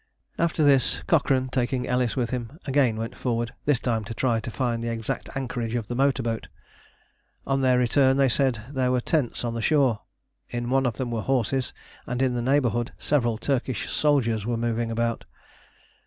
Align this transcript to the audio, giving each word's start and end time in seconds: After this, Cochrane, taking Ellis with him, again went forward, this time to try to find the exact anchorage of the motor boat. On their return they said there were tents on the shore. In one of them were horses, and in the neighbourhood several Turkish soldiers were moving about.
After 0.39 0.63
this, 0.63 1.03
Cochrane, 1.03 1.49
taking 1.49 1.85
Ellis 1.87 2.15
with 2.15 2.31
him, 2.31 2.57
again 2.65 2.97
went 2.97 3.13
forward, 3.15 3.53
this 3.65 3.79
time 3.79 4.03
to 4.05 4.15
try 4.15 4.39
to 4.39 4.49
find 4.49 4.83
the 4.83 4.91
exact 4.91 5.29
anchorage 5.35 5.75
of 5.75 5.89
the 5.89 5.93
motor 5.95 6.23
boat. 6.23 6.47
On 7.45 7.61
their 7.61 7.77
return 7.77 8.17
they 8.17 8.27
said 8.27 8.63
there 8.73 8.91
were 8.91 8.99
tents 8.99 9.45
on 9.45 9.53
the 9.53 9.61
shore. 9.61 10.01
In 10.49 10.71
one 10.71 10.87
of 10.87 10.97
them 10.97 11.11
were 11.11 11.21
horses, 11.21 11.71
and 12.07 12.19
in 12.23 12.33
the 12.33 12.41
neighbourhood 12.41 12.93
several 12.97 13.37
Turkish 13.37 13.91
soldiers 13.91 14.43
were 14.43 14.57
moving 14.57 14.89
about. 14.89 15.25